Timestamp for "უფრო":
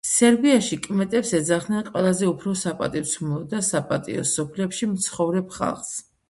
2.29-2.53